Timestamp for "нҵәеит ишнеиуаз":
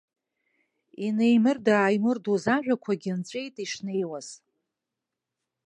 3.17-4.27